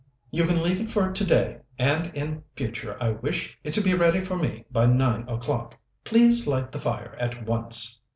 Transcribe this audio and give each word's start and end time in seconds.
"You 0.31 0.45
can 0.47 0.63
leave 0.63 0.81
it 0.81 0.89
for 0.89 1.11
today, 1.11 1.59
and 1.77 2.07
in 2.15 2.41
future 2.55 2.97
I 2.99 3.11
wish 3.11 3.55
it 3.63 3.71
to 3.75 3.81
be 3.81 3.93
ready 3.93 4.19
for 4.19 4.35
me 4.35 4.65
by 4.71 4.87
nine 4.87 5.29
o'clock. 5.29 5.77
Please 6.03 6.47
light 6.47 6.71
the 6.71 6.79
fire 6.79 7.15
at 7.19 7.45
once." 7.45 7.99